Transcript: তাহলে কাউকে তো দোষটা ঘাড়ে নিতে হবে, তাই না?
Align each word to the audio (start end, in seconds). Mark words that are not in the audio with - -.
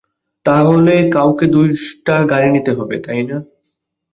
তাহলে 0.45 0.93
কাউকে 1.11 1.45
তো 1.45 1.51
দোষটা 1.55 2.15
ঘাড়ে 2.25 2.49
নিতে 2.51 2.71
হবে, 2.73 2.95
তাই 3.05 3.21
না? 3.23 3.37